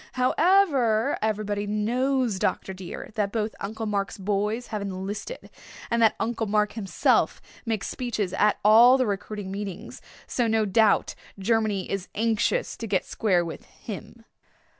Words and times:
However, 0.13 1.19
everybody 1.21 1.67
knows, 1.67 2.39
Dr. 2.39 2.73
dear, 2.73 3.11
that 3.13 3.31
both 3.31 3.53
Uncle 3.59 3.85
Mark's 3.85 4.17
boys 4.17 4.65
have 4.73 4.81
enlisted, 4.81 5.51
and 5.91 6.01
that 6.01 6.15
Uncle 6.19 6.47
Mark 6.47 6.71
himself 6.71 7.39
makes 7.67 7.87
speeches 7.87 8.33
at 8.33 8.57
all 8.65 8.97
the 8.97 9.05
recruiting 9.05 9.51
meetings. 9.51 10.01
So 10.25 10.47
no 10.47 10.65
doubt 10.65 11.13
Germany 11.37 11.87
is 11.87 12.07
anxious 12.15 12.75
to 12.77 12.87
get 12.87 13.05
square 13.05 13.45
with 13.45 13.63
him." 13.65 14.25